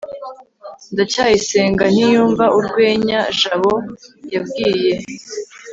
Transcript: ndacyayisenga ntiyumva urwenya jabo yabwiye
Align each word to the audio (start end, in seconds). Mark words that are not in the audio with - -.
ndacyayisenga 0.93 1.83
ntiyumva 1.93 2.45
urwenya 2.57 3.19
jabo 3.39 3.73
yabwiye 4.33 4.93